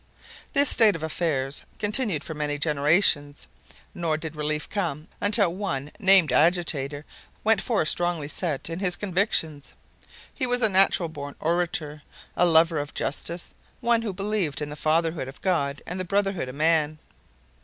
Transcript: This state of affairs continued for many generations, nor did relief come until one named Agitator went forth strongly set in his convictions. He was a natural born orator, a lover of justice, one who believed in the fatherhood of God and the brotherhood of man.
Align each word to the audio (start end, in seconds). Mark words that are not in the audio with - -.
This 0.53 0.67
state 0.71 0.95
of 0.95 1.03
affairs 1.03 1.61
continued 1.77 2.23
for 2.23 2.33
many 2.33 2.57
generations, 2.57 3.45
nor 3.93 4.17
did 4.17 4.35
relief 4.35 4.67
come 4.67 5.07
until 5.21 5.53
one 5.53 5.91
named 5.99 6.31
Agitator 6.33 7.05
went 7.43 7.61
forth 7.61 7.87
strongly 7.87 8.27
set 8.27 8.67
in 8.67 8.79
his 8.79 8.95
convictions. 8.95 9.75
He 10.33 10.47
was 10.47 10.63
a 10.63 10.69
natural 10.69 11.07
born 11.07 11.35
orator, 11.39 12.01
a 12.35 12.47
lover 12.47 12.79
of 12.79 12.95
justice, 12.95 13.53
one 13.79 14.01
who 14.01 14.11
believed 14.11 14.59
in 14.59 14.71
the 14.71 14.75
fatherhood 14.75 15.27
of 15.27 15.39
God 15.43 15.83
and 15.85 15.99
the 15.99 16.03
brotherhood 16.03 16.49
of 16.49 16.55
man. 16.55 16.97